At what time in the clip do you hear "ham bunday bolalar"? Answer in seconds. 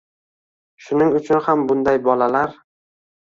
1.49-2.57